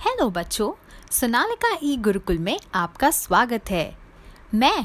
[0.00, 0.70] Hello बच्चों।
[1.12, 3.96] सोनालिका ई गुरुकुल में आपका स्वागत है।
[4.54, 4.78] मैं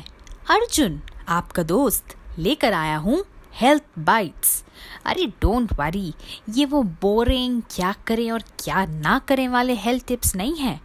[0.49, 3.23] अर्जुन, आपका दोस्त, लेकर आया हूँ
[3.53, 4.63] हेल्थ बाइट्स
[5.05, 6.13] अरे डोंट वरी
[6.49, 10.79] ये वो बोरिंग क्या करें और क्या ना करें वाले हेल्थ टिप्स नहीं हैं,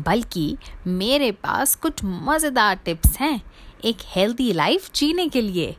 [0.00, 0.56] बल्कि
[0.86, 3.40] मेरे पास कुछ मज़ेदार टिप्स हैं
[3.84, 5.76] एक हेल्दी लाइफ जीने के लिए।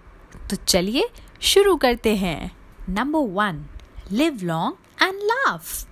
[0.49, 1.09] तो चलिए
[1.43, 2.51] शुरू करते हैं।
[2.89, 3.65] Number one
[4.11, 5.85] live long and laugh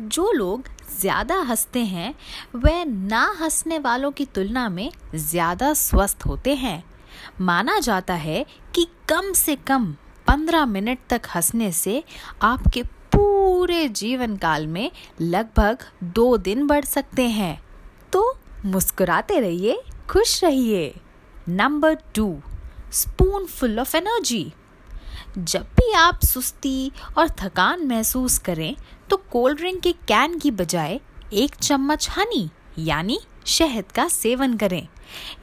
[0.00, 0.68] जो लोग
[1.00, 2.14] ज़्यादा हँसते हैं,
[2.56, 6.82] वह ना हंसने वालों की तुलना में ज़्यादा स्वस्थ होते हैं।
[7.40, 9.92] माना जाता है कि कम से कम
[10.26, 12.02] पंद्रह मिनट तक हंसने से
[12.42, 17.62] आपके पूरे जीवन काल में लगभग दो दिन बढ़ सकते हैं।
[18.12, 20.94] तो मुस्कुराते रहिए, खुश रहिए।
[21.48, 22.40] Number two,
[22.92, 24.52] spoon full of energy.
[25.38, 28.76] जब भी आप सुस्ती और थकान महसूस करें
[29.10, 31.00] तो कोल्ड ड्रिंक के कैन की बजाय
[31.32, 34.88] एक चम्मच हनी, यानी शहद का सेवन करें।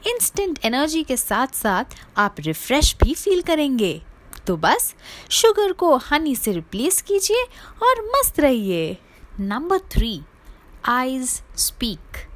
[0.06, 1.84] इंस्टेंट एनर्जी के साथ साथ
[2.16, 4.02] आप रिफ्रेश भी फील करेंगे।
[4.46, 4.94] तो बस,
[5.30, 7.44] शुगर को हनी से रिप्लेस कीजिए
[7.82, 8.96] और मस्त रहिए।
[9.40, 10.20] Number three
[10.84, 12.26] eyes speak.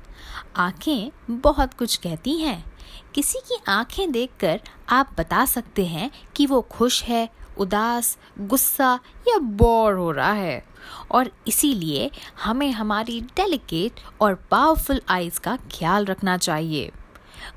[0.56, 2.73] आँखें बहुत कुछ कहती हैं।
[3.14, 9.38] किसी की आँखें देखकर आप बता सकते हैं कि वो खुश है, उदास, गुस्सा या
[9.38, 10.64] बोर हो रहा है।
[11.10, 12.10] और इसीलिए
[12.42, 16.92] हमें हमारी डेलिकेट और पावरफुल आइज़ का ख्याल रखना चाहिए।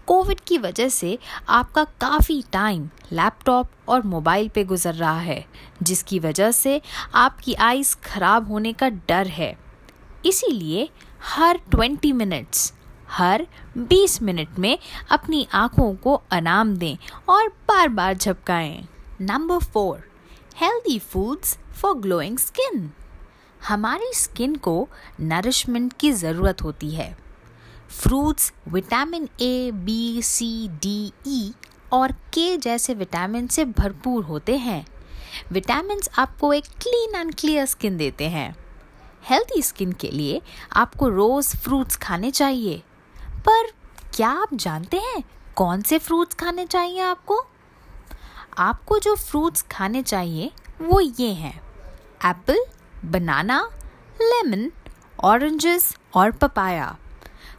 [0.08, 1.20] कोविड की वजह से
[1.50, 5.46] आपका काफ़ी टाइम लैपटॉप और मोबाइल पे गुजर रहा है,
[5.84, 6.82] जिसकी वजह से
[7.16, 9.58] आपकी आइज़ खराब होने का डर है।
[10.26, 10.90] इसीलिए
[11.24, 12.74] हर 20 मिनट्स
[13.10, 13.46] हर
[13.78, 14.78] 20 मिनट में
[15.12, 16.98] अपनी आँखों को अनाम दें
[17.30, 18.88] और बार बार झपकाएँ।
[19.22, 20.04] Number four
[20.58, 22.92] healthy foods for glowing skin
[23.68, 24.88] हमारी स्किन को
[25.20, 27.18] नरिशमेंट की ज़रूरत होती है।
[27.90, 31.54] Fruits vitamin A B C D E
[31.94, 34.86] और के जैसे विटामिन से भरपूर होते हैं।
[35.52, 38.56] विटामिन आपको एक क्लीन एंड क्लियर स्किन देते हैं।
[39.30, 40.42] हेल्थी स्किन के लिए
[40.74, 42.82] आपको रोज़ फ्रूट्स खाने चाहिए।
[43.48, 43.72] पर
[44.16, 45.24] क्या आप जानते हैं
[45.56, 47.40] कौन से फ्रूट्स खाने चाहिए आपको?
[48.58, 51.56] आपको जो फ्रूट्स खाने चाहिए, वो ये हैं।
[52.26, 52.66] एप्पल
[53.06, 53.60] बनाना
[54.22, 54.72] लेमन
[55.24, 56.96] ऑरेंजेस और पपाया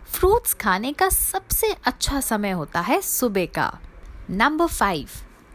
[0.09, 3.73] फ्रूट्स खाने का सबसे अच्छा समय होता है सुबह का।
[4.31, 5.09] Number five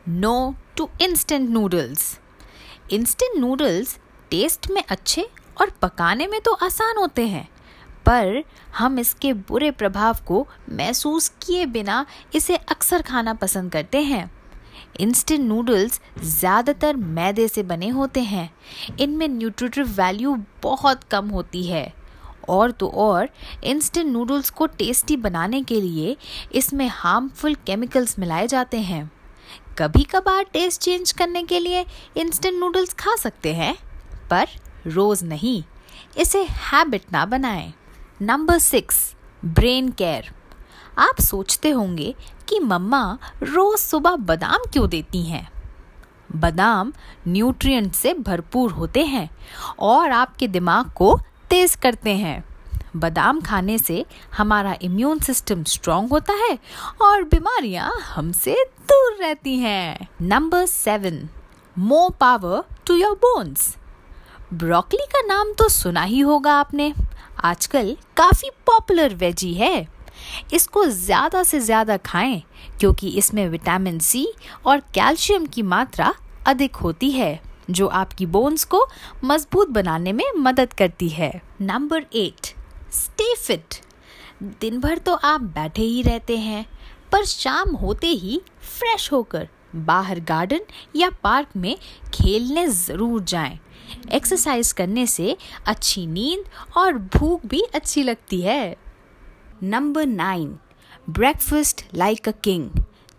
[0.09, 2.19] no to instant noodles
[2.91, 3.97] instant noodles
[4.31, 5.29] taste में अच्छे
[5.61, 7.47] और पकाने में तो आसान होते हैं।
[8.05, 8.43] पर
[8.77, 12.05] हम इसके बुरे प्रभाव को महसूस किए बिना
[12.35, 14.29] इसे अक्सर खाना पसंद करते हैं।
[14.99, 18.49] इंस्टेंट नूडल्स ज़्यादातर मैदे से बने होते हैं।
[18.99, 21.91] इनमें न्यूट्रिटिव वैल्यू बहुत कम होती है।
[22.49, 23.29] और तो और
[23.63, 26.15] इंस्टेंट नूडल्स को टेस्टी बनाने के लिए
[26.55, 29.09] इसमें हार्मफुल केमिकल्स मिलाए जाते हैं।
[29.77, 31.85] कभी कभार टेस्ट चेंज करने के लिए
[32.17, 33.75] इंस्टेंट नूडल्स खा सकते हैं,
[34.29, 34.47] पर
[34.87, 35.63] रोज़ नहीं।
[36.17, 37.73] इसे हैबिट ना बनाएँ।
[38.23, 38.97] नंबर सिक्स
[39.45, 40.29] ब्रेन केयर
[40.97, 42.13] आप सोचते होंगे
[42.47, 43.01] कि मम्मा
[43.44, 45.47] रोज सुबह बादाम क्यों देती हैं?
[46.35, 46.94] बादाम
[47.28, 49.29] न्यूट्रिएंट से भरपूर होते हैं
[49.79, 51.19] और आपके दिमाग को
[51.50, 52.44] तेज करते हैं।
[52.95, 54.06] बादाम खाने से
[54.38, 56.57] हमारा इम्यून सिस्टम स्ट्रांग होता है
[57.01, 58.56] और बीमारियाँ हमसे
[58.91, 61.29] दूर रहती हैं। Number seven
[61.78, 63.75] more power to your bones
[64.53, 66.94] broccoli का नाम तो सुना ही होगा आपने।
[67.43, 69.87] आजकल काफ़ी पॉपुलर वेजी है।
[70.53, 72.41] इसको ज़्यादा से ज़्यादा खाएँ,
[72.79, 74.27] क्योंकि इसमें विटामिन सी
[74.65, 76.13] और कैल्शियम की मात्रा
[76.47, 77.39] अधिक होती है,
[77.69, 78.85] जो आपकी बोन्स को
[79.23, 82.53] मज़बूत बनाने में मदद करती है। नंबर एट
[82.93, 83.75] स्टे फिट
[84.61, 86.65] दिन भर तो आप बैठे ही रहते हैं,
[87.11, 90.61] पर शाम होते ही फ्रेश होकर बाहर गार्डन
[90.95, 91.75] या पार्क में
[92.13, 93.59] खेलने ज़रूर जाएँ।
[94.11, 95.35] एक्सरसाइज करने से
[95.67, 96.45] अच्छी नींद
[96.77, 98.75] और भूख भी अच्छी लगती है।
[99.63, 100.57] Number nine
[101.09, 102.69] breakfast like a king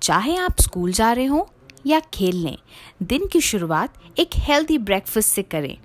[0.02, 1.48] चाहे आप स्कूल जा रहे हो
[1.86, 2.56] या खेलने
[3.02, 5.76] दिन की शुरुआत एक हेल्दी ब्रेकफास्ट से करें।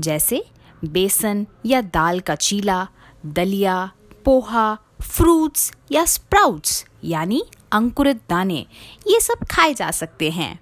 [0.00, 0.44] जैसे
[0.84, 2.86] बेसन या दाल का चीला,
[3.26, 3.90] दलिया,
[4.24, 7.42] पोहा फ्रूट्स या स्प्राउट्स यानी
[7.72, 8.66] अंकुरित दाने,
[9.08, 10.58] ये सब खाए जा सकते हैं।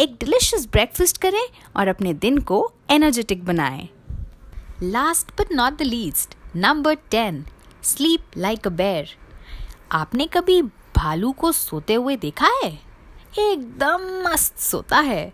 [0.00, 1.46] एक डिलिशियस ब्रेकफास्ट करें
[1.76, 2.60] और अपने दिन को
[2.90, 3.88] एनर्जेटिक बनाए
[4.82, 7.44] last but not the least number ten
[7.82, 9.14] sleep like a bear
[9.92, 10.60] आपने कभी
[10.96, 12.70] भालू को सोते हुए देखा है?
[13.38, 15.32] एकदम मस्त सोता है।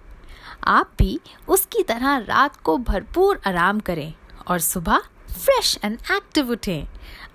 [0.68, 1.18] आप भी
[1.48, 4.12] उसकी तरह रात को भरपूर आराम करें
[4.48, 5.02] और सुबह
[5.34, 6.84] फ्रेश एंड एक्टिव उठें।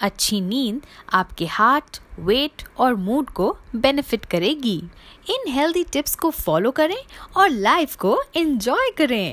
[0.01, 0.81] अच्छी नींद
[1.13, 4.77] आपके हार्ट, वेट और मूड को बेनिफिट करेगी।
[5.29, 7.01] इन हेल्दी टिप्स को फॉलो करें
[7.37, 9.27] और लाइफ को एंजॉय करें।